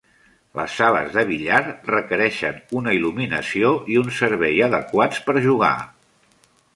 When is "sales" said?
0.77-1.11